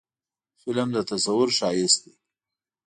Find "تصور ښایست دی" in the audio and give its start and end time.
1.11-2.13